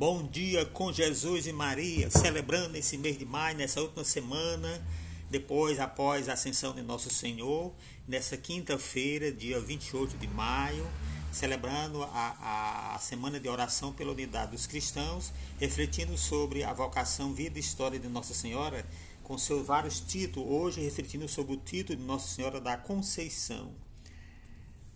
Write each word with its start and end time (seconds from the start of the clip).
Bom 0.00 0.26
dia 0.26 0.64
com 0.64 0.90
Jesus 0.90 1.46
e 1.46 1.52
Maria, 1.52 2.08
celebrando 2.08 2.74
esse 2.74 2.96
mês 2.96 3.18
de 3.18 3.26
maio, 3.26 3.58
nessa 3.58 3.82
última 3.82 4.02
semana, 4.02 4.82
depois, 5.30 5.78
após 5.78 6.26
a 6.26 6.32
ascensão 6.32 6.72
de 6.72 6.80
Nosso 6.80 7.10
Senhor, 7.10 7.70
nessa 8.08 8.34
quinta-feira, 8.34 9.30
dia 9.30 9.60
28 9.60 10.16
de 10.16 10.26
maio, 10.26 10.90
celebrando 11.30 12.02
a, 12.02 12.94
a 12.94 12.98
semana 12.98 13.38
de 13.38 13.46
oração 13.46 13.92
pela 13.92 14.12
unidade 14.12 14.52
dos 14.52 14.66
cristãos, 14.66 15.34
refletindo 15.58 16.16
sobre 16.16 16.64
a 16.64 16.72
vocação, 16.72 17.34
vida 17.34 17.58
e 17.58 17.60
história 17.60 17.98
de 17.98 18.08
Nossa 18.08 18.32
Senhora, 18.32 18.86
com 19.22 19.36
seus 19.36 19.66
vários 19.66 20.00
títulos, 20.00 20.50
hoje 20.50 20.80
refletindo 20.80 21.28
sobre 21.28 21.52
o 21.52 21.56
título 21.58 21.98
de 21.98 22.04
Nossa 22.06 22.34
Senhora 22.36 22.58
da 22.58 22.74
Conceição. 22.74 23.70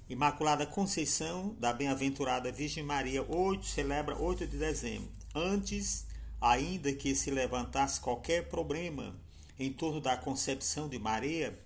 Imaculada 0.07 0.67
Conceição 0.67 1.57
da 1.59 1.73
Bem-aventurada 1.73 2.53
Virgem 2.53 2.85
Maria, 2.85 3.23
8, 3.23 3.65
celebra 3.65 4.15
8 4.15 4.47
de 4.47 4.59
dezembro. 4.59 5.09
Antes, 5.35 6.07
ainda 6.39 6.93
que 6.93 7.15
se 7.15 7.31
levantasse 7.31 7.99
qualquer 7.99 8.51
problema 8.51 9.15
em 9.59 9.73
torno 9.73 10.03
da 10.03 10.15
concepção 10.15 10.91
de 10.91 10.99
Maria, 10.99 11.59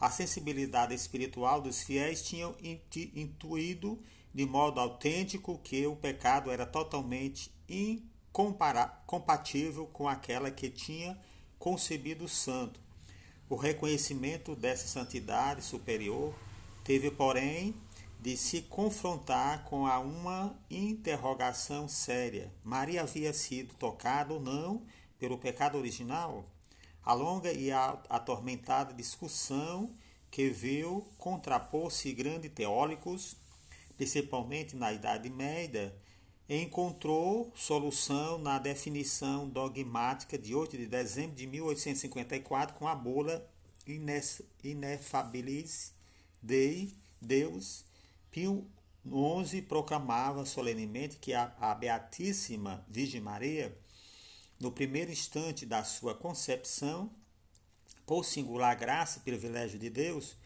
a 0.00 0.10
sensibilidade 0.10 0.94
espiritual 0.94 1.60
dos 1.60 1.82
fiéis 1.82 2.22
tinham 2.22 2.56
intuído 3.14 3.98
de 4.32 4.46
modo 4.46 4.80
autêntico 4.80 5.60
que 5.62 5.86
o 5.86 5.94
pecado 5.94 6.50
era 6.50 6.64
totalmente 6.64 7.52
incompatível 7.68 9.86
com 9.86 10.08
aquela 10.08 10.50
que 10.50 10.70
tinha 10.70 11.14
concebido 11.58 12.24
o 12.24 12.28
santo. 12.28 12.80
O 13.50 13.54
reconhecimento 13.54 14.56
dessa 14.56 14.88
santidade 14.88 15.62
superior 15.62 16.34
teve, 16.84 17.10
porém, 17.10 17.74
de 18.20 18.36
se 18.36 18.62
confrontar 18.62 19.64
com 19.64 19.86
a 19.86 19.98
uma 19.98 20.56
interrogação 20.70 21.88
séria. 21.88 22.52
Maria 22.62 23.02
havia 23.02 23.32
sido 23.32 23.74
tocada 23.74 24.32
ou 24.32 24.40
não 24.40 24.82
pelo 25.18 25.38
pecado 25.38 25.76
original? 25.76 26.44
A 27.04 27.12
longa 27.14 27.52
e 27.52 27.72
atormentada 27.72 28.94
discussão 28.94 29.90
que 30.30 30.48
viu 30.50 31.06
contrapor-se 31.18 32.12
grandes 32.12 32.52
teóricos, 32.52 33.36
principalmente 33.96 34.76
na 34.76 34.92
Idade 34.92 35.28
Média, 35.28 35.92
encontrou 36.48 37.52
solução 37.56 38.38
na 38.38 38.58
definição 38.58 39.48
dogmática 39.48 40.38
de 40.38 40.54
8 40.54 40.76
de 40.76 40.86
dezembro 40.86 41.34
de 41.34 41.46
1854 41.46 42.76
com 42.76 42.86
a 42.86 42.94
bula 42.94 43.48
Ineffabilis 44.62 45.92
Dei 46.42 46.92
Deus, 47.20 47.84
Pio 48.30 48.66
XI 49.46 49.62
proclamava 49.62 50.44
solenemente 50.44 51.18
que 51.18 51.32
a, 51.32 51.54
a 51.60 51.74
Beatíssima 51.74 52.84
Virgem 52.88 53.20
Maria, 53.20 53.76
no 54.58 54.72
primeiro 54.72 55.12
instante 55.12 55.64
da 55.64 55.84
sua 55.84 56.14
concepção, 56.14 57.10
por 58.04 58.24
singular 58.24 58.74
graça 58.74 59.18
e 59.18 59.22
privilégio 59.22 59.78
de 59.78 59.88
Deus 59.88 60.36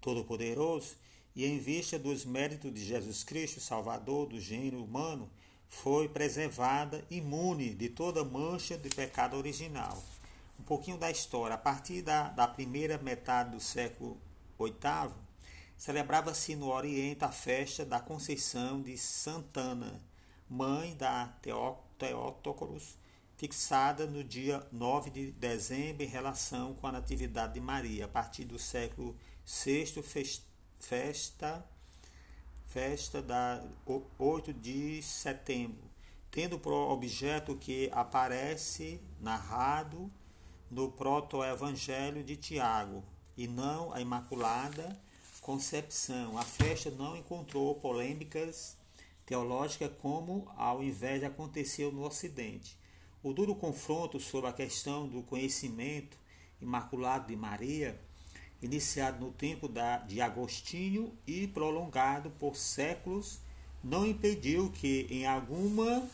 Todo-Poderoso, 0.00 0.96
e 1.34 1.44
em 1.44 1.58
vista 1.58 1.98
dos 1.98 2.24
méritos 2.24 2.72
de 2.72 2.84
Jesus 2.84 3.24
Cristo, 3.24 3.60
Salvador 3.60 4.26
do 4.26 4.38
gênero 4.38 4.82
humano, 4.82 5.30
foi 5.68 6.08
preservada 6.08 7.04
imune 7.10 7.74
de 7.74 7.88
toda 7.88 8.24
mancha 8.24 8.76
de 8.76 8.88
pecado 8.88 9.36
original. 9.36 10.02
Um 10.58 10.62
pouquinho 10.62 10.96
da 10.96 11.10
história. 11.10 11.54
A 11.54 11.58
partir 11.58 12.02
da, 12.02 12.28
da 12.28 12.46
primeira 12.46 12.96
metade 12.98 13.50
do 13.50 13.60
século 13.60 14.18
VIII, 14.58 15.25
celebrava-se 15.76 16.56
no 16.56 16.70
Oriente 16.70 17.24
a 17.24 17.30
festa 17.30 17.84
da 17.84 18.00
Conceição 18.00 18.80
de 18.80 18.96
Santana, 18.96 20.02
mãe 20.48 20.96
da 20.96 21.26
Teótocoros, 21.98 22.96
fixada 23.36 24.06
no 24.06 24.24
dia 24.24 24.66
9 24.72 25.10
de 25.10 25.32
dezembro 25.32 26.02
em 26.02 26.08
relação 26.08 26.74
com 26.74 26.86
a 26.86 26.92
Natividade 26.92 27.54
de 27.54 27.60
Maria. 27.60 28.06
A 28.06 28.08
partir 28.08 28.44
do 28.44 28.58
século 28.58 29.14
VI, 29.44 30.02
festa, 30.78 31.64
festa 32.64 33.20
da 33.20 33.62
8 34.18 34.54
de 34.54 35.02
setembro, 35.02 35.90
tendo 36.30 36.58
por 36.58 36.72
objeto 36.72 37.54
que 37.54 37.90
aparece 37.92 39.00
narrado 39.20 40.10
no 40.70 40.90
proto-evangelho 40.90 42.24
de 42.24 42.36
Tiago, 42.36 43.04
e 43.36 43.46
não 43.46 43.92
a 43.92 44.00
Imaculada 44.00 44.98
concepção. 45.46 46.36
A 46.36 46.42
festa 46.42 46.90
não 46.90 47.16
encontrou 47.16 47.76
polêmicas 47.76 48.76
teológicas 49.24 49.92
como 50.02 50.50
ao 50.56 50.82
invés 50.82 51.20
de 51.20 51.26
acontecer 51.26 51.92
no 51.92 52.02
Ocidente. 52.02 52.76
O 53.22 53.32
duro 53.32 53.54
confronto 53.54 54.18
sobre 54.18 54.50
a 54.50 54.52
questão 54.52 55.06
do 55.06 55.22
conhecimento 55.22 56.18
imaculado 56.60 57.28
de 57.28 57.36
Maria, 57.36 57.96
iniciado 58.60 59.24
no 59.24 59.30
tempo 59.30 59.70
de 60.08 60.20
Agostinho 60.20 61.16
e 61.24 61.46
prolongado 61.46 62.28
por 62.40 62.56
séculos, 62.56 63.38
não 63.84 64.04
impediu 64.04 64.72
que 64.72 65.06
em 65.08 65.26
alguma, 65.26 66.10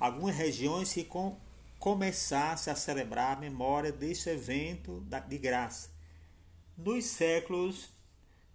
algumas 0.00 0.34
regiões 0.34 0.88
se 0.88 1.04
com, 1.04 1.38
começasse 1.78 2.68
a 2.68 2.74
celebrar 2.74 3.36
a 3.36 3.40
memória 3.40 3.92
deste 3.92 4.28
evento 4.28 5.04
de 5.28 5.38
graça. 5.38 5.88
Nos 6.76 7.04
séculos 7.04 7.92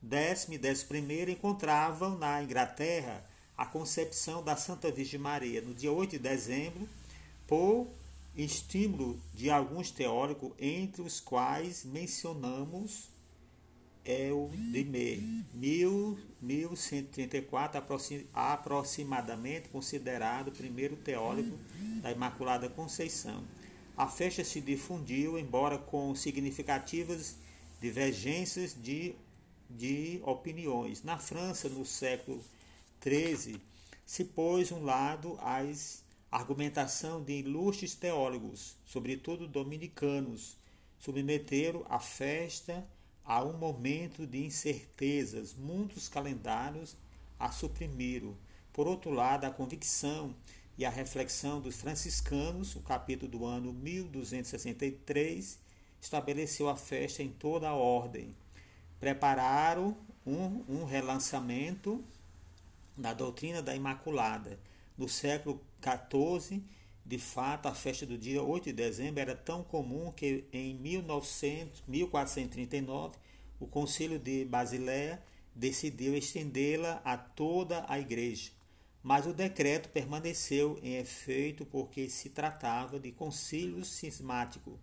décimo 0.02 0.54
e 0.54 0.58
décimo 0.58 0.90
primeiro 0.90 1.32
encontravam 1.32 2.18
na 2.18 2.42
Inglaterra 2.42 3.24
a 3.58 3.66
concepção 3.66 4.42
da 4.44 4.56
Santa 4.56 4.92
Virgem 4.92 5.20
Maria 5.20 5.62
no 5.62 5.74
dia 5.74 5.92
8 5.92 6.12
de 6.12 6.20
dezembro, 6.20 6.88
por 7.48 7.88
estímulo 8.36 9.20
de 9.34 9.50
alguns 9.50 9.90
teóricos, 9.90 10.52
entre 10.60 11.02
os 11.02 11.20
quais 11.20 11.84
mencionamos 11.84 13.10
o 14.32 14.50
de 14.72 14.86
1134, 15.54 17.84
aproximadamente 18.34 19.68
considerado 19.70 20.48
o 20.48 20.52
primeiro 20.52 20.96
teórico 20.96 21.58
da 22.02 22.10
Imaculada 22.12 22.70
Conceição. 22.70 23.44
A 23.98 24.08
festa 24.08 24.46
se 24.46 24.62
difundiu, 24.62 25.38
embora 25.38 25.78
com 25.78 26.16
significativas 26.16 27.36
divergências 27.82 28.74
de 28.82 29.14
de 29.70 30.22
opiniões. 30.24 31.04
Na 31.04 31.18
França, 31.18 31.70
no 31.70 31.86
século 31.86 32.44
XIII, 33.02 33.62
se 34.06 34.24
pôs 34.24 34.72
um 34.72 34.84
lado 34.84 35.38
as 35.42 36.04
argumentação 36.32 37.24
de 37.24 37.34
ilustres 37.34 37.96
teólogos, 37.96 38.76
sobretudo 38.86 39.48
dominicanos, 39.48 40.58
submeteram 41.00 41.86
a 41.90 42.00
festa 42.00 42.86
a 43.24 43.44
um 43.44 43.54
momento 43.54 44.26
de 44.26 44.46
incertezas, 44.46 45.54
muitos 45.54 46.10
calendários 46.10 46.96
a 47.40 47.52
suprimiram. 47.52 48.36
Por 48.74 48.88
outro 48.88 49.12
lado, 49.12 49.46
a 49.46 49.52
convicção 49.52 50.36
e 50.78 50.86
a 50.86 50.90
reflexão 50.90 51.60
dos 51.60 51.76
franciscanos, 51.78 52.76
o 52.76 52.82
capítulo 52.82 53.32
do 53.32 53.46
ano 53.46 53.74
1263, 53.74 55.60
estabeleceu 56.02 56.70
a 56.70 56.76
festa 56.76 57.24
em 57.24 57.30
toda 57.30 57.68
a 57.68 57.74
ordem 57.74 58.34
prepararam 59.00 59.96
um, 60.26 60.64
um 60.68 60.84
relançamento 60.84 62.04
da 62.98 63.14
doutrina 63.14 63.62
da 63.62 63.76
Imaculada. 63.76 64.60
No 64.98 65.08
século 65.08 65.62
XIV, 65.82 66.64
de 67.06 67.18
fato, 67.18 67.68
a 67.68 67.74
festa 67.74 68.06
do 68.06 68.18
dia 68.18 68.44
8 68.44 68.66
de 68.66 68.74
dezembro 68.74 69.22
era 69.22 69.36
tão 69.36 69.64
comum 69.64 70.12
que 70.12 70.46
em 70.52 70.74
1900, 70.76 71.84
1439 71.88 73.16
o 73.60 73.68
Concílio 73.68 74.20
de 74.20 74.44
Basileia 74.44 75.24
decidiu 75.56 76.16
estendê-la 76.16 77.02
a 77.06 77.18
toda 77.18 77.86
a 77.88 78.00
igreja. 78.00 78.52
Mas 79.02 79.26
o 79.26 79.34
decreto 79.34 79.90
permaneceu 79.90 80.80
em 80.84 80.98
efeito 80.98 81.66
porque 81.66 82.10
se 82.10 82.30
tratava 82.30 83.00
de 83.00 83.12
concílio 83.12 83.86
cismático. 83.86 84.78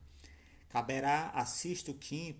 Caberá 0.70 1.30
a 1.34 1.44
Sisto 1.44 1.92
V 1.92 2.36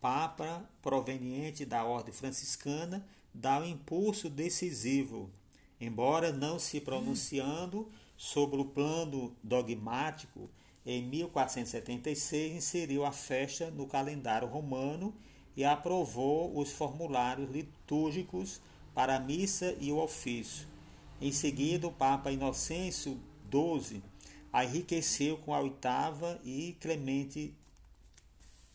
Papa, 0.00 0.68
proveniente 0.80 1.64
da 1.64 1.84
ordem 1.84 2.12
franciscana, 2.12 3.04
dá 3.34 3.58
um 3.58 3.64
impulso 3.64 4.30
decisivo, 4.30 5.30
embora 5.80 6.32
não 6.32 6.58
se 6.58 6.80
pronunciando 6.80 7.90
sobre 8.16 8.60
o 8.60 8.64
plano 8.64 9.36
dogmático, 9.42 10.48
em 10.84 11.02
1476 11.02 12.56
inseriu 12.56 13.04
a 13.04 13.12
festa 13.12 13.70
no 13.70 13.86
calendário 13.86 14.48
romano 14.48 15.14
e 15.56 15.64
aprovou 15.64 16.56
os 16.58 16.70
formulários 16.70 17.50
litúrgicos 17.50 18.60
para 18.94 19.16
a 19.16 19.20
missa 19.20 19.76
e 19.80 19.92
o 19.92 19.98
ofício. 19.98 20.66
Em 21.20 21.32
seguida, 21.32 21.86
o 21.86 21.92
Papa 21.92 22.30
Inocêncio 22.30 23.20
XII 23.50 24.02
a 24.52 24.64
enriqueceu 24.64 25.36
com 25.38 25.52
a 25.52 25.60
oitava 25.60 26.40
e 26.44 26.76
Clemente 26.80 27.54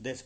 X 0.04 0.22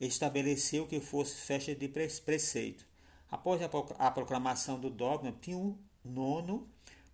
estabeleceu 0.00 0.86
que 0.86 1.00
fosse 1.00 1.36
festa 1.36 1.74
de 1.74 1.88
preceito. 1.88 2.86
Após 3.30 3.60
a 3.98 4.10
proclamação 4.10 4.78
do 4.78 4.90
dogma, 4.90 5.32
Pio 5.32 5.78
IX 6.04 6.60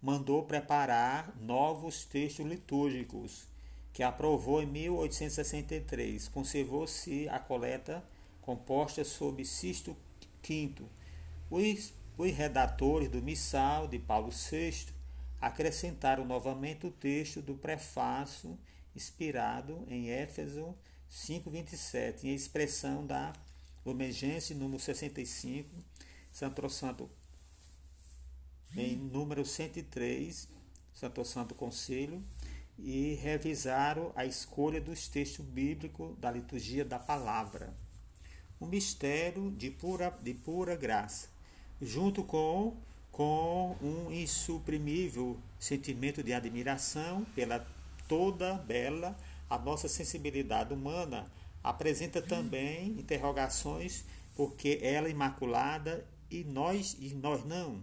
mandou 0.02 0.44
preparar 0.44 1.34
novos 1.40 2.04
textos 2.04 2.46
litúrgicos, 2.46 3.46
que 3.92 4.02
aprovou 4.02 4.62
em 4.62 4.66
1863. 4.66 6.28
Conservou-se 6.28 7.28
a 7.28 7.38
coleta 7.38 8.02
composta 8.40 9.04
sob 9.04 9.44
Sisto 9.44 9.96
V. 10.46 10.74
Os, 11.50 11.92
os 12.16 12.32
redatores 12.32 13.08
do 13.08 13.22
Missal 13.22 13.86
de 13.86 13.98
Paulo 13.98 14.30
VI 14.30 14.86
acrescentaram 15.40 16.24
novamente 16.24 16.86
o 16.86 16.90
texto 16.90 17.40
do 17.40 17.54
prefácio 17.54 18.58
inspirado 18.94 19.84
em 19.88 20.10
Éfeso 20.10 20.74
5:27, 21.10 22.28
em 22.28 22.34
expressão 22.34 23.04
da 23.04 23.32
Lumegense 23.84 24.54
número 24.54 24.80
65, 24.80 25.68
Santo 26.32 26.70
Santo 26.70 27.10
em 28.76 28.96
número 28.96 29.44
103, 29.44 30.48
Santo 30.94 31.24
Santo 31.24 31.54
Conselho, 31.56 32.22
e 32.78 33.14
revisaram 33.14 34.12
a 34.14 34.24
escolha 34.24 34.80
dos 34.80 35.08
textos 35.08 35.44
bíblicos 35.44 36.16
da 36.18 36.30
liturgia 36.30 36.84
da 36.84 36.98
palavra. 36.98 37.74
Um 38.60 38.66
mistério 38.66 39.50
de 39.50 39.70
pura, 39.70 40.16
de 40.22 40.32
pura 40.32 40.76
graça, 40.76 41.28
junto 41.82 42.22
com, 42.22 42.76
com 43.10 43.76
um 43.82 44.12
insuprimível 44.12 45.36
sentimento 45.58 46.22
de 46.22 46.32
admiração 46.32 47.24
pela 47.34 47.66
toda 48.06 48.54
bela, 48.54 49.16
a 49.50 49.58
nossa 49.58 49.88
sensibilidade 49.88 50.72
humana 50.72 51.30
apresenta 51.62 52.22
também 52.22 52.98
interrogações 52.98 54.04
porque 54.34 54.78
ela 54.80 55.08
é 55.08 55.10
imaculada 55.10 56.06
e 56.30 56.44
nós 56.44 56.96
e 56.98 57.12
nós 57.12 57.44
não. 57.44 57.82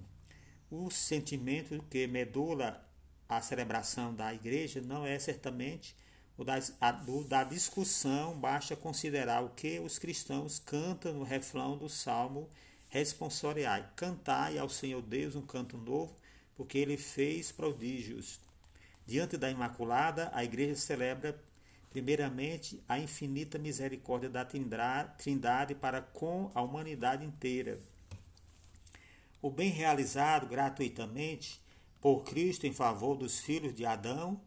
O 0.71 0.89
sentimento 0.89 1.83
que 1.89 2.07
medula 2.07 2.83
a 3.27 3.41
celebração 3.41 4.15
da 4.15 4.33
igreja 4.33 4.81
não 4.81 5.05
é 5.05 5.19
certamente 5.19 5.93
o 6.37 6.43
da, 6.43 6.59
a, 6.79 7.03
o 7.07 7.23
da 7.23 7.43
discussão, 7.43 8.39
basta 8.39 8.75
considerar 8.75 9.43
o 9.43 9.49
que 9.49 9.79
os 9.79 9.97
cristãos 9.97 10.59
cantam 10.59 11.13
no 11.13 11.23
refrão 11.23 11.75
do 11.77 11.89
Salmo 11.89 12.47
responsorial. 12.89 13.81
Cantai 13.95 14.57
ao 14.57 14.69
Senhor 14.69 15.01
Deus 15.01 15.35
um 15.35 15.41
canto 15.41 15.77
novo, 15.77 16.15
porque 16.55 16.77
ele 16.77 16.95
fez 16.95 17.51
prodígios. 17.51 18.39
Diante 19.05 19.35
da 19.35 19.49
Imaculada, 19.49 20.29
a 20.31 20.43
igreja 20.43 20.75
celebra 20.75 21.41
primeiramente 21.89 22.81
a 22.87 22.99
infinita 22.99 23.57
misericórdia 23.57 24.29
da 24.29 24.45
Trindade 24.45 25.75
para 25.75 26.01
com 26.01 26.51
a 26.53 26.61
humanidade 26.61 27.25
inteira. 27.25 27.79
O 29.41 29.49
bem 29.49 29.69
realizado 29.69 30.47
gratuitamente 30.47 31.59
por 32.01 32.23
Cristo 32.23 32.65
em 32.67 32.73
favor 32.73 33.15
dos 33.15 33.39
filhos 33.39 33.73
de 33.73 33.85
Adão 33.85 34.39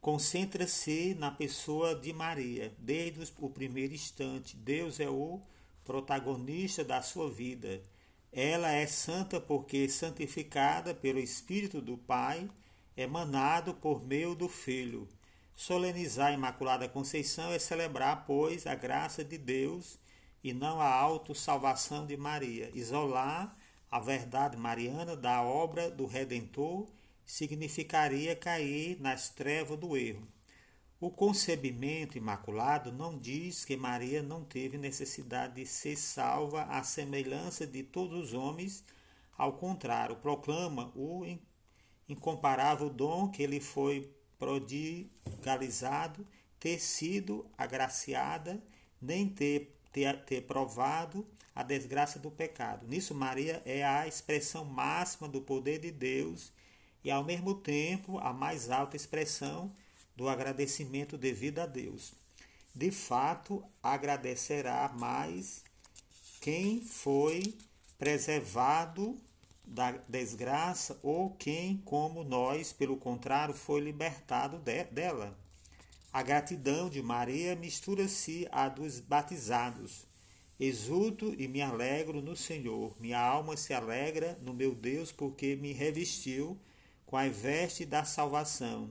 concentra-se 0.00 1.16
na 1.18 1.30
pessoa 1.30 1.94
de 1.94 2.12
Maria. 2.12 2.72
Desde 2.78 3.32
o 3.38 3.50
primeiro 3.50 3.92
instante, 3.92 4.56
Deus 4.56 5.00
é 5.00 5.08
o 5.08 5.40
protagonista 5.84 6.84
da 6.84 7.02
sua 7.02 7.30
vida. 7.30 7.82
Ela 8.32 8.70
é 8.70 8.86
santa 8.86 9.40
porque 9.40 9.88
santificada 9.88 10.94
pelo 10.94 11.18
Espírito 11.18 11.80
do 11.80 11.96
Pai, 11.96 12.48
emanado 12.96 13.74
por 13.74 14.04
meio 14.06 14.34
do 14.34 14.48
Filho. 14.48 15.08
Solenizar 15.56 16.28
a 16.28 16.32
Imaculada 16.32 16.86
Conceição 16.86 17.50
é 17.50 17.58
celebrar, 17.58 18.26
pois, 18.26 18.66
a 18.66 18.74
graça 18.74 19.24
de 19.24 19.38
Deus 19.38 19.98
e 20.44 20.52
não 20.52 20.82
a 20.82 20.86
autossalvação 20.86 22.06
de 22.06 22.14
Maria. 22.14 22.70
Isolar 22.74 23.56
a 23.90 23.98
verdade 23.98 24.54
mariana 24.54 25.16
da 25.16 25.42
obra 25.42 25.90
do 25.90 26.04
Redentor 26.04 26.86
significaria 27.24 28.36
cair 28.36 29.00
nas 29.00 29.30
trevas 29.30 29.78
do 29.78 29.96
erro. 29.96 30.28
O 31.00 31.10
concebimento 31.10 32.18
imaculado 32.18 32.92
não 32.92 33.18
diz 33.18 33.64
que 33.64 33.78
Maria 33.78 34.22
não 34.22 34.44
teve 34.44 34.76
necessidade 34.76 35.54
de 35.54 35.66
ser 35.66 35.96
salva 35.96 36.64
à 36.64 36.82
semelhança 36.82 37.66
de 37.66 37.82
todos 37.82 38.14
os 38.14 38.34
homens, 38.34 38.84
ao 39.38 39.54
contrário, 39.54 40.16
proclama 40.16 40.92
o 40.94 41.24
incomparável 42.06 42.90
dom 42.90 43.30
que 43.30 43.46
lhe 43.46 43.60
foi 43.60 44.14
prodigalizado, 44.38 46.26
ter 46.58 46.78
sido 46.78 47.46
agraciada, 47.56 48.62
nem 49.00 49.28
ter, 49.28 49.74
ter, 49.92 50.24
ter 50.24 50.42
provado 50.42 51.26
a 51.54 51.62
desgraça 51.62 52.18
do 52.18 52.30
pecado. 52.30 52.86
Nisso, 52.86 53.14
Maria 53.14 53.62
é 53.64 53.84
a 53.84 54.06
expressão 54.06 54.64
máxima 54.64 55.28
do 55.28 55.40
poder 55.40 55.78
de 55.78 55.90
Deus 55.90 56.52
e, 57.02 57.10
ao 57.10 57.24
mesmo 57.24 57.54
tempo, 57.54 58.18
a 58.18 58.32
mais 58.32 58.70
alta 58.70 58.96
expressão 58.96 59.72
do 60.16 60.28
agradecimento 60.28 61.16
devido 61.16 61.60
a 61.60 61.66
Deus. 61.66 62.12
De 62.74 62.90
fato, 62.90 63.64
agradecerá 63.82 64.90
mais 64.94 65.64
quem 66.40 66.84
foi 66.84 67.56
preservado 67.98 69.18
da 69.66 69.92
desgraça 70.08 70.98
ou 71.02 71.30
quem, 71.30 71.78
como 71.84 72.24
nós, 72.24 72.72
pelo 72.72 72.96
contrário, 72.96 73.54
foi 73.54 73.80
libertado 73.80 74.58
de, 74.58 74.84
dela. 74.84 75.36
A 76.12 76.22
gratidão 76.22 76.88
de 76.88 77.02
Maria 77.02 77.54
mistura-se 77.56 78.48
à 78.50 78.68
dos 78.68 79.00
batizados 79.00 80.06
Exulto 80.58 81.34
e 81.38 81.46
me 81.46 81.60
alegro 81.60 82.22
no 82.22 82.34
Senhor. 82.34 82.96
Minha 82.98 83.20
alma 83.20 83.58
se 83.58 83.74
alegra 83.74 84.38
no 84.40 84.54
meu 84.54 84.74
Deus, 84.74 85.12
porque 85.12 85.54
me 85.54 85.74
revestiu 85.74 86.58
com 87.04 87.14
a 87.14 87.28
veste 87.28 87.84
da 87.84 88.04
salvação. 88.04 88.90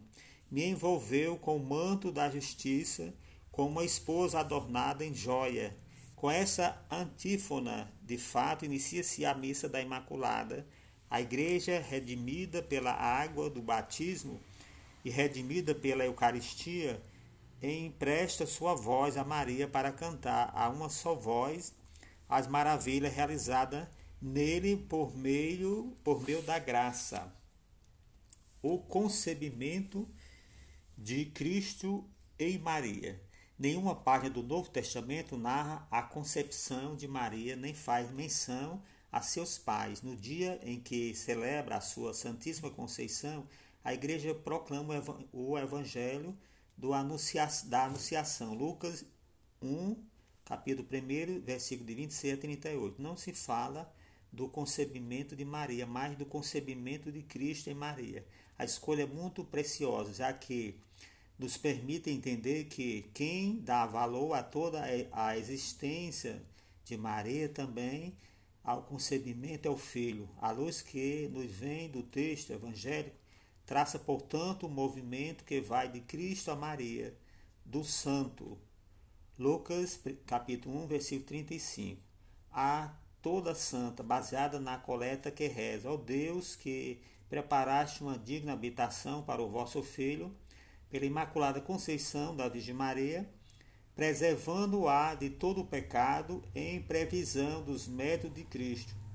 Me 0.51 0.63
envolveu 0.63 1.37
com 1.37 1.57
o 1.57 1.65
manto 1.65 2.11
da 2.11 2.29
justiça, 2.29 3.15
como 3.51 3.71
uma 3.71 3.83
esposa 3.83 4.41
adornada 4.41 5.03
em 5.03 5.11
joia. 5.11 5.75
Com 6.15 6.29
essa 6.29 6.79
antífona, 6.89 7.91
de 8.05 8.19
fato, 8.19 8.65
inicia-se 8.65 9.25
a 9.25 9.33
missa 9.33 9.67
da 9.67 9.81
Imaculada. 9.81 10.65
A 11.09 11.21
igreja, 11.21 11.79
redimida 11.79 12.61
pela 12.61 12.91
água 12.91 13.49
do 13.49 13.63
batismo 13.63 14.39
e 15.03 15.09
redimida 15.09 15.73
pela 15.73 16.05
Eucaristia, 16.05 17.01
empresta 17.61 18.45
sua 18.45 18.75
voz 18.75 19.17
a 19.17 19.23
Maria 19.23 19.67
para 19.67 19.91
cantar 19.91 20.51
a 20.53 20.69
uma 20.69 20.87
só 20.87 21.15
voz 21.15 21.73
as 22.29 22.47
maravilhas 22.47 23.13
realizadas 23.13 23.87
nele 24.21 24.77
por 24.77 25.15
meio 25.15 25.95
por 26.03 26.23
meio 26.23 26.43
da 26.43 26.59
graça. 26.59 27.33
O 28.61 28.77
concebimento 28.77 30.07
de 30.95 31.25
Cristo 31.25 32.07
em 32.37 32.59
Maria. 32.59 33.19
Nenhuma 33.57 33.95
página 33.95 34.29
do 34.29 34.43
Novo 34.43 34.69
Testamento 34.69 35.37
narra 35.37 35.87
a 35.89 36.01
concepção 36.01 36.93
de 36.93 37.07
Maria, 37.07 37.55
nem 37.55 37.73
faz 37.73 38.11
menção 38.11 38.83
a 39.09 39.21
seus 39.21 39.57
pais. 39.57 40.01
No 40.01 40.13
dia 40.13 40.59
em 40.61 40.77
que 40.77 41.15
celebra 41.15 41.77
a 41.77 41.81
sua 41.81 42.13
Santíssima 42.13 42.69
Conceição, 42.69 43.47
a 43.81 43.93
igreja 43.93 44.35
proclama 44.35 45.01
o 45.31 45.57
Evangelho 45.57 46.37
anuncia 46.93 47.47
da 47.65 47.85
Anunciação. 47.85 48.53
Lucas 48.53 49.05
1, 49.61 49.95
capítulo 50.43 50.85
1, 50.91 51.39
versículo 51.39 51.87
de 51.87 51.95
26 51.95 52.33
a 52.33 52.37
38. 52.37 53.01
Não 53.01 53.15
se 53.15 53.31
fala 53.31 53.89
do 54.33 54.49
concebimento 54.49 55.33
de 55.33 55.45
Maria, 55.45 55.87
mas 55.87 56.17
do 56.17 56.25
concebimento 56.25 57.09
de 57.09 57.23
Cristo 57.23 57.69
em 57.69 57.73
Maria. 57.73 58.27
A 58.57 58.65
escolha 58.65 59.03
é 59.03 59.07
muito 59.07 59.45
preciosa, 59.45 60.13
já 60.13 60.33
que 60.33 60.77
nos 61.37 61.57
permite 61.57 62.09
entender 62.09 62.65
que 62.65 63.09
quem 63.13 63.59
dá 63.59 63.85
valor 63.85 64.33
a 64.33 64.43
toda 64.43 64.83
a 65.11 65.37
existência 65.37 66.41
de 66.83 66.95
Maria 66.97 67.49
também 67.49 68.15
ao 68.63 68.83
concebimento 68.83 69.67
é 69.67 69.71
o 69.71 69.77
Filho. 69.77 70.29
A 70.37 70.51
luz 70.51 70.81
que 70.81 71.27
nos 71.31 71.49
vem 71.51 71.89
do 71.89 72.03
texto 72.03 72.51
evangélico 72.51 73.25
Traça, 73.65 73.97
portanto, 73.97 74.67
o 74.67 74.69
movimento 74.69 75.43
que 75.43 75.59
vai 75.59 75.89
de 75.89 75.99
Cristo 75.99 76.51
a 76.51 76.55
Maria, 76.55 77.17
do 77.65 77.83
Santo. 77.83 78.59
Lucas, 79.39 79.99
capítulo 80.27 80.83
1, 80.83 80.87
versículo 80.87 81.25
35. 81.25 81.99
A 82.51 82.93
toda 83.23 83.55
santa, 83.55 84.03
baseada 84.03 84.59
na 84.59 84.77
coleta 84.77 85.31
que 85.31 85.47
reza, 85.47 85.89
ó 85.89 85.97
Deus, 85.97 86.55
que 86.55 87.01
preparaste 87.27 88.03
uma 88.03 88.19
digna 88.19 88.53
habitação 88.53 89.23
para 89.23 89.41
o 89.41 89.49
vosso 89.49 89.81
Filho, 89.81 90.31
pela 90.89 91.05
Imaculada 91.05 91.61
Conceição 91.61 92.35
da 92.35 92.47
Virgem 92.47 92.73
Maria, 92.73 93.29
preservando-a 93.95 95.15
de 95.15 95.29
todo 95.29 95.61
o 95.61 95.67
pecado 95.67 96.43
em 96.53 96.81
previsão 96.81 97.63
dos 97.63 97.87
métodos 97.87 98.35
de 98.35 98.43
Cristo 98.43 99.05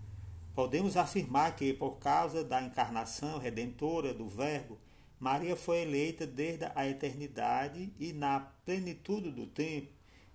Podemos 0.54 0.96
afirmar 0.96 1.54
que, 1.54 1.72
por 1.72 1.98
causa 1.98 2.42
da 2.42 2.60
encarnação 2.60 3.38
redentora 3.38 4.12
do 4.12 4.28
Verbo, 4.28 4.76
Maria 5.18 5.54
foi 5.54 5.82
eleita 5.82 6.26
desde 6.26 6.66
a 6.74 6.86
eternidade 6.86 7.92
e, 7.98 8.12
na 8.12 8.40
plenitude 8.64 9.30
do 9.30 9.46
tempo, 9.46 9.88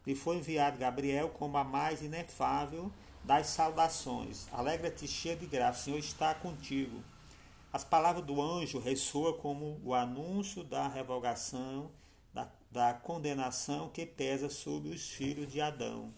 lhe 0.06 0.16
foi 0.16 0.38
enviado 0.38 0.78
Gabriel 0.78 1.30
como 1.30 1.58
a 1.58 1.64
mais 1.64 2.02
inefável 2.02 2.92
das 3.24 3.48
saudações. 3.48 4.48
Alegra-te, 4.52 5.08
cheia 5.08 5.36
de 5.36 5.46
graça, 5.48 5.82
o 5.82 5.84
Senhor 5.84 6.00
está 6.00 6.34
contigo. 6.34 7.04
As 7.76 7.84
palavras 7.84 8.26
do 8.26 8.42
anjo 8.42 8.80
ressoam 8.80 9.34
como 9.34 9.82
o 9.84 9.94
anúncio 9.94 10.64
da 10.64 10.88
revogação, 10.88 11.92
da, 12.34 12.50
da 12.72 12.94
condenação 12.94 13.90
que 13.90 14.06
pesa 14.06 14.50
sobre 14.50 14.92
os 14.92 15.10
filhos 15.10 15.52
de 15.52 15.60
Adão, 15.60 16.14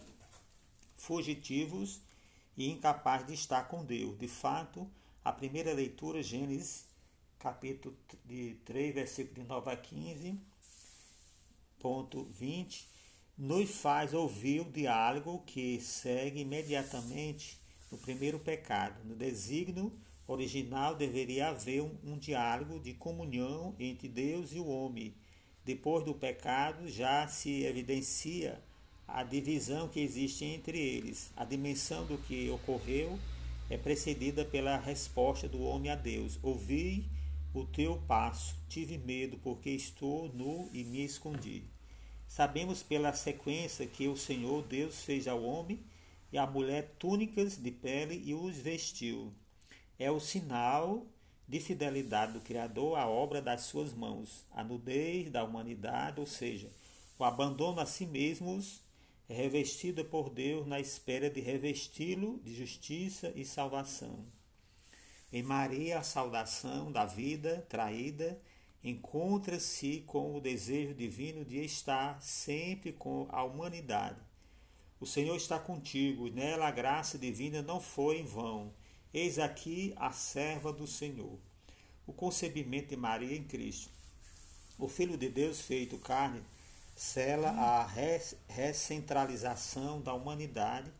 fugitivos 0.96 2.00
e 2.56 2.70
incapazes 2.70 3.26
de 3.26 3.34
estar 3.34 3.64
com 3.64 3.84
Deus. 3.84 4.20
De 4.20 4.28
fato, 4.28 4.88
a 5.26 5.32
primeira 5.32 5.74
leitura, 5.74 6.22
Gênesis, 6.22 6.86
capítulo 7.40 7.98
de 8.24 8.56
3, 8.64 8.94
versículo 8.94 9.42
de 9.42 9.48
9 9.48 9.72
a 9.72 9.76
15, 9.76 10.40
ponto 11.80 12.24
20, 12.26 12.88
nos 13.36 13.72
faz 13.72 14.14
ouvir 14.14 14.62
o 14.62 14.72
diálogo 14.72 15.42
que 15.48 15.82
segue 15.82 16.42
imediatamente 16.42 17.58
no 17.92 17.98
primeiro 17.98 18.38
pecado. 18.38 19.04
No 19.04 19.16
desígnio 19.16 19.92
original 20.28 20.96
deveria 20.96 21.50
haver 21.50 21.82
um, 21.82 21.96
um 22.04 22.18
diálogo 22.18 22.80
de 22.80 22.94
comunhão 22.94 23.74
entre 23.80 24.08
Deus 24.08 24.52
e 24.52 24.60
o 24.60 24.68
homem. 24.68 25.14
Depois 25.64 26.04
do 26.04 26.14
pecado 26.14 26.88
já 26.90 27.28
se 27.28 27.64
evidencia 27.64 28.62
a 29.08 29.24
divisão 29.24 29.88
que 29.88 30.02
existe 30.02 30.44
entre 30.44 30.78
eles. 30.78 31.32
A 31.36 31.46
dimensão 31.46 32.06
do 32.06 32.18
que 32.18 32.50
ocorreu 32.50 33.18
é 33.70 33.78
precedida 33.78 34.44
pela 34.44 34.78
resposta 34.78 35.48
do 35.48 35.62
homem 35.62 35.92
a 35.92 35.96
Deus: 35.96 36.38
Ouvi 36.44 37.06
o 37.54 37.66
teu 37.66 37.98
passo, 38.08 38.56
tive 38.70 38.98
medo, 38.98 39.38
porque 39.38 39.70
estou 39.70 40.32
nu 40.34 40.70
e 40.74 40.84
me 40.84 41.04
escondi. 41.04 41.64
Sabemos 42.28 42.84
pela 42.84 43.14
sequência 43.14 43.88
que 43.88 44.08
o 44.08 44.18
Senhor 44.18 44.64
Deus 44.64 45.04
fez 45.04 45.28
ao 45.28 45.42
homem 45.42 45.80
e 46.32 46.38
à 46.38 46.46
mulher 46.46 46.94
túnicas 47.00 47.58
de 47.58 47.72
pele 47.72 48.22
e 48.26 48.34
os 48.34 48.58
vestiu. 48.58 49.34
É 50.00 50.12
o 50.12 50.20
sinal 50.20 51.08
de 51.48 51.60
fidelidade 51.60 52.34
do 52.34 52.42
Criador 52.42 52.98
à 52.98 53.08
obra 53.08 53.42
das 53.42 53.62
suas 53.62 53.94
mãos, 53.94 54.46
a 54.52 54.64
nudez 54.64 55.32
da 55.32 55.44
humanidade, 55.44 56.20
ou 56.20 56.28
seja, 56.28 56.70
o 57.18 57.24
abandono 57.24 57.80
a 57.80 57.86
si 57.86 58.06
mesmos 58.06 58.82
é 59.30 59.34
revestida 59.34 60.04
por 60.04 60.30
Deus 60.30 60.68
na 60.68 60.80
espera 60.80 61.30
de 61.30 61.40
revesti-lo 61.40 62.40
de 62.44 62.54
justiça 62.54 63.32
e 63.36 63.44
salvação. 63.44 64.24
Em 65.34 65.42
Maria, 65.42 66.00
a 66.00 66.04
saudação 66.04 66.92
da 66.92 67.06
vida 67.06 67.66
traída 67.68 68.40
encontra-se 68.84 70.04
com 70.06 70.36
o 70.36 70.40
desejo 70.40 70.94
divino 70.94 71.44
de 71.44 71.58
estar 71.64 72.22
sempre 72.22 72.94
com 72.94 73.28
a 73.30 73.44
humanidade. 73.44 74.22
O 75.00 75.06
Senhor 75.06 75.36
está 75.36 75.60
contigo, 75.60 76.28
e 76.28 76.32
nela 76.32 76.68
a 76.68 76.72
graça 76.72 77.18
divina 77.18 77.62
não 77.62 77.82
foi 77.82 78.20
em 78.20 78.24
vão. 78.24 78.74
Eis 79.20 79.40
aqui 79.40 79.96
a 79.96 80.12
serva 80.12 80.72
do 80.72 80.86
Senhor. 80.86 81.40
O 82.06 82.14
concebimento 82.14 82.90
de 82.90 82.96
Maria 82.96 83.36
em 83.36 83.44
Cristo. 83.44 83.90
O 84.78 84.88
Filho 84.88 85.18
de 85.18 85.28
Deus 85.28 85.60
feito 85.60 85.98
carne 85.98 86.44
sela 86.96 87.50
a 87.50 87.88
recentralização 88.48 90.00
da 90.02 90.14
humanidade 90.14 90.92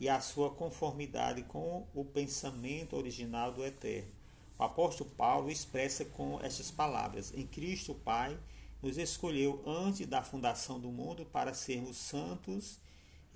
e 0.00 0.08
a 0.08 0.20
sua 0.20 0.50
conformidade 0.50 1.44
com 1.44 1.86
o 1.94 2.04
pensamento 2.04 2.96
original 2.96 3.52
do 3.52 3.64
Eterno. 3.64 4.10
O 4.58 4.64
apóstolo 4.64 5.08
Paulo 5.10 5.48
expressa 5.48 6.04
com 6.04 6.40
estas 6.42 6.72
palavras: 6.72 7.32
Em 7.36 7.46
Cristo, 7.46 7.92
o 7.92 8.00
Pai 8.00 8.36
nos 8.82 8.98
escolheu 8.98 9.62
antes 9.64 10.08
da 10.08 10.24
fundação 10.24 10.80
do 10.80 10.88
mundo 10.88 11.24
para 11.24 11.54
sermos 11.54 11.98
santos 11.98 12.80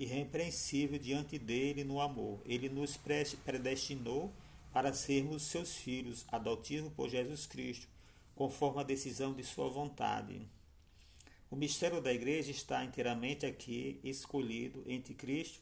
repreensíveis 0.03 1.03
diante 1.03 1.39
dele 1.39 1.85
no 1.85 2.01
amor. 2.01 2.41
Ele 2.45 2.69
nos 2.69 2.97
predestinou 2.97 4.33
para 4.73 4.93
sermos 4.93 5.45
seus 5.45 5.77
filhos, 5.77 6.25
adotivos 6.33 6.93
por 6.95 7.09
Jesus 7.09 7.47
Cristo, 7.47 7.87
conforme 8.35 8.81
a 8.81 8.85
decisão 8.85 9.33
de 9.33 9.45
sua 9.45 9.69
vontade. 9.69 10.49
O 11.49 11.55
mistério 11.55 12.01
da 12.01 12.13
igreja 12.13 12.51
está 12.51 12.85
inteiramente 12.85 13.47
aqui 13.47 14.01
escolhido 14.03 14.83
entre 14.89 15.15
Cristo 15.15 15.61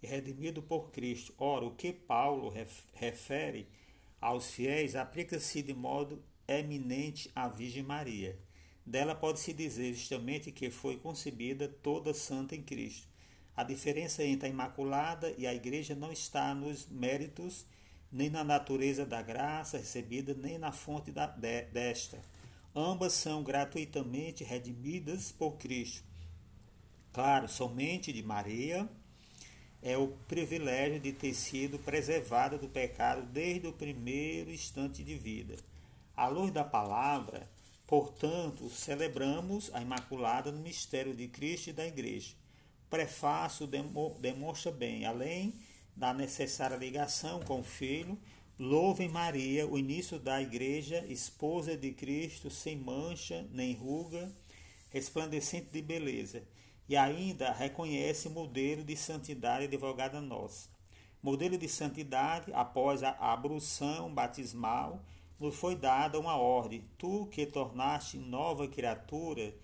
e 0.00 0.06
redimido 0.06 0.62
por 0.62 0.92
Cristo. 0.92 1.34
Ora, 1.36 1.64
o 1.64 1.74
que 1.74 1.92
Paulo 1.92 2.52
refere 2.94 3.66
aos 4.20 4.52
fiéis 4.52 4.94
aplica-se 4.94 5.60
de 5.60 5.74
modo 5.74 6.22
eminente 6.46 7.28
à 7.34 7.48
Virgem 7.48 7.82
Maria. 7.82 8.38
Dela 8.86 9.16
pode-se 9.16 9.52
dizer 9.52 9.92
justamente 9.94 10.52
que 10.52 10.70
foi 10.70 10.96
concebida 10.96 11.68
toda 11.68 12.14
santa 12.14 12.54
em 12.54 12.62
Cristo. 12.62 13.11
A 13.54 13.62
diferença 13.62 14.24
entre 14.24 14.46
a 14.46 14.50
Imaculada 14.50 15.34
e 15.36 15.46
a 15.46 15.54
Igreja 15.54 15.94
não 15.94 16.10
está 16.10 16.54
nos 16.54 16.86
méritos, 16.88 17.66
nem 18.10 18.30
na 18.30 18.42
natureza 18.42 19.04
da 19.04 19.20
graça 19.20 19.78
recebida, 19.78 20.34
nem 20.34 20.58
na 20.58 20.72
fonte 20.72 21.10
da, 21.10 21.26
de, 21.26 21.62
desta. 21.66 22.18
Ambas 22.74 23.12
são 23.12 23.42
gratuitamente 23.42 24.42
redimidas 24.42 25.30
por 25.30 25.58
Cristo. 25.58 26.02
Claro, 27.12 27.46
somente 27.46 28.10
de 28.10 28.22
Maria 28.22 28.88
é 29.82 29.98
o 29.98 30.08
privilégio 30.26 30.98
de 30.98 31.12
ter 31.12 31.34
sido 31.34 31.78
preservada 31.78 32.56
do 32.56 32.68
pecado 32.68 33.22
desde 33.26 33.66
o 33.66 33.72
primeiro 33.72 34.50
instante 34.50 35.04
de 35.04 35.14
vida. 35.18 35.56
À 36.16 36.28
luz 36.28 36.50
da 36.50 36.64
palavra, 36.64 37.46
portanto, 37.86 38.70
celebramos 38.70 39.70
a 39.74 39.82
Imaculada 39.82 40.50
no 40.50 40.60
mistério 40.60 41.14
de 41.14 41.28
Cristo 41.28 41.68
e 41.68 41.72
da 41.74 41.86
Igreja. 41.86 42.41
O 42.92 42.94
prefácio 42.94 43.66
demonstra 44.20 44.70
bem, 44.70 45.06
além 45.06 45.54
da 45.96 46.12
necessária 46.12 46.76
ligação 46.76 47.40
com 47.40 47.60
o 47.60 47.64
Filho, 47.64 48.18
louvem 48.58 49.08
Maria, 49.08 49.66
o 49.66 49.78
início 49.78 50.18
da 50.18 50.42
Igreja, 50.42 51.02
esposa 51.08 51.74
de 51.74 51.90
Cristo, 51.92 52.50
sem 52.50 52.76
mancha 52.76 53.48
nem 53.50 53.72
ruga, 53.72 54.30
resplandecente 54.90 55.70
de 55.72 55.80
beleza 55.80 56.42
e 56.86 56.94
ainda 56.94 57.50
reconhece 57.50 58.28
modelo 58.28 58.84
de 58.84 58.94
santidade 58.94 59.64
advogada 59.64 60.20
nossa. 60.20 60.68
Modelo 61.22 61.56
de 61.56 61.70
santidade, 61.70 62.52
após 62.52 63.02
a 63.02 63.12
abrução 63.12 64.12
batismal, 64.12 65.02
nos 65.40 65.56
foi 65.56 65.76
dada 65.76 66.20
uma 66.20 66.36
ordem: 66.36 66.84
Tu 66.98 67.26
que 67.28 67.46
tornaste 67.46 68.18
nova 68.18 68.68
criatura, 68.68 69.54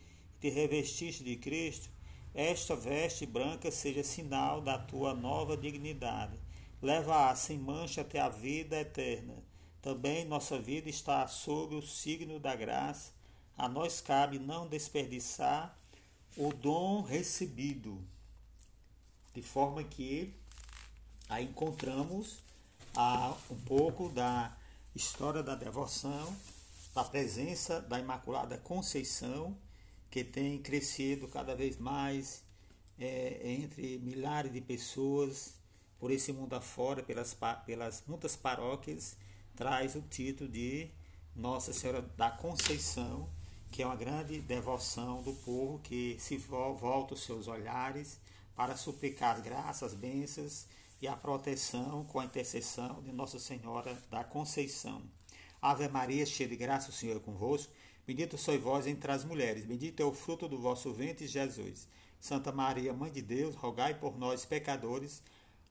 te 0.40 0.48
revestiste 0.48 1.22
de 1.22 1.36
Cristo, 1.36 1.97
esta 2.38 2.76
veste 2.76 3.26
branca 3.26 3.68
seja 3.68 4.04
sinal 4.04 4.60
da 4.60 4.78
tua 4.78 5.12
nova 5.12 5.56
dignidade. 5.56 6.38
Leva-a 6.80 7.34
sem 7.34 7.58
mancha 7.58 8.02
até 8.02 8.20
a 8.20 8.28
vida 8.28 8.78
eterna. 8.78 9.34
Também 9.82 10.24
nossa 10.24 10.56
vida 10.56 10.88
está 10.88 11.26
sob 11.26 11.74
o 11.74 11.82
signo 11.82 12.38
da 12.38 12.54
graça. 12.54 13.10
A 13.56 13.68
nós 13.68 14.00
cabe 14.00 14.38
não 14.38 14.68
desperdiçar 14.68 15.76
o 16.36 16.52
dom 16.52 17.02
recebido, 17.02 18.00
de 19.34 19.42
forma 19.42 19.82
que 19.82 20.32
aí 21.28 21.44
encontramos 21.44 22.36
a, 22.94 23.34
um 23.50 23.58
pouco 23.62 24.10
da 24.10 24.56
história 24.94 25.42
da 25.42 25.56
devoção, 25.56 26.36
da 26.94 27.02
presença 27.02 27.80
da 27.80 27.98
Imaculada 27.98 28.58
Conceição, 28.58 29.56
que 30.10 30.24
tem 30.24 30.58
crescido 30.58 31.28
cada 31.28 31.54
vez 31.54 31.76
mais 31.76 32.42
é, 32.98 33.40
entre 33.44 33.98
milhares 33.98 34.52
de 34.52 34.60
pessoas 34.60 35.54
por 35.98 36.10
esse 36.10 36.32
mundo 36.32 36.54
afora, 36.54 37.02
pelas, 37.02 37.36
pelas 37.66 38.02
muitas 38.06 38.36
paróquias, 38.36 39.16
traz 39.56 39.96
o 39.96 40.02
título 40.02 40.48
de 40.48 40.88
Nossa 41.34 41.72
Senhora 41.72 42.02
da 42.16 42.30
Conceição, 42.30 43.28
que 43.72 43.82
é 43.82 43.86
uma 43.86 43.96
grande 43.96 44.40
devoção 44.40 45.22
do 45.22 45.32
povo 45.34 45.80
que 45.80 46.16
se 46.20 46.36
volta 46.36 47.14
os 47.14 47.22
seus 47.24 47.48
olhares 47.48 48.18
para 48.54 48.76
suplicar 48.76 49.36
as 49.36 49.42
graças, 49.42 49.94
bênçãos 49.94 50.66
e 51.02 51.06
a 51.06 51.16
proteção 51.16 52.04
com 52.04 52.20
a 52.20 52.24
intercessão 52.24 53.02
de 53.02 53.12
Nossa 53.12 53.38
Senhora 53.38 53.96
da 54.10 54.24
Conceição. 54.24 55.02
Ave 55.60 55.88
Maria, 55.88 56.24
cheia 56.24 56.48
de 56.48 56.56
graça, 56.56 56.90
o 56.90 56.92
Senhor 56.92 57.16
é 57.16 57.20
convosco. 57.20 57.72
Bendito 58.08 58.38
sois 58.38 58.58
vós 58.58 58.86
entre 58.86 59.12
as 59.12 59.22
mulheres, 59.22 59.66
bendito 59.66 60.00
é 60.00 60.04
o 60.06 60.14
fruto 60.14 60.48
do 60.48 60.58
vosso 60.58 60.94
ventre, 60.94 61.26
Jesus. 61.26 61.86
Santa 62.18 62.50
Maria, 62.50 62.94
Mãe 62.94 63.12
de 63.12 63.20
Deus, 63.20 63.54
rogai 63.54 63.98
por 63.98 64.16
nós, 64.16 64.46
pecadores, 64.46 65.22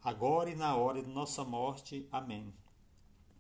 agora 0.03 0.51
e 0.51 0.56
na 0.56 0.75
hora 0.75 1.01
de 1.01 1.10
nossa 1.10 1.44
morte. 1.44 2.08
Amém. 2.12 2.53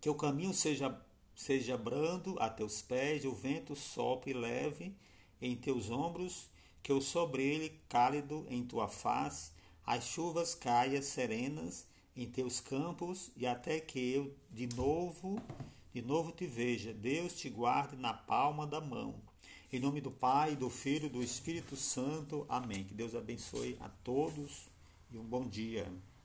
Que 0.01 0.09
o 0.09 0.15
caminho 0.15 0.51
seja 0.51 0.99
seja 1.35 1.77
brando 1.77 2.39
a 2.39 2.49
teus 2.49 2.81
pés, 2.81 3.23
o 3.23 3.35
vento 3.35 3.75
sopre 3.75 4.33
leve 4.33 4.97
em 5.39 5.55
teus 5.55 5.91
ombros, 5.91 6.49
que 6.81 6.91
o 6.91 6.99
sobre 6.99 7.79
cálido 7.87 8.47
em 8.49 8.63
tua 8.63 8.87
face, 8.87 9.51
as 9.85 10.05
chuvas 10.05 10.55
caia 10.55 11.03
serenas 11.03 11.85
em 12.15 12.25
teus 12.25 12.59
campos, 12.59 13.29
e 13.37 13.45
até 13.45 13.79
que 13.79 13.99
eu 14.11 14.33
de 14.49 14.67
novo, 14.75 15.39
de 15.97 16.03
novo 16.03 16.31
te 16.31 16.45
veja, 16.45 16.93
Deus 16.93 17.33
te 17.33 17.49
guarde 17.49 17.95
na 17.95 18.13
palma 18.13 18.67
da 18.67 18.79
mão. 18.79 19.15
Em 19.73 19.79
nome 19.79 19.99
do 19.99 20.11
Pai, 20.11 20.55
do 20.55 20.69
Filho 20.69 21.07
e 21.07 21.09
do 21.09 21.23
Espírito 21.23 21.75
Santo. 21.75 22.45
Amém. 22.47 22.83
Que 22.83 22.93
Deus 22.93 23.15
abençoe 23.15 23.75
a 23.79 23.89
todos 23.89 24.67
e 25.11 25.17
um 25.17 25.23
bom 25.23 25.47
dia. 25.47 25.91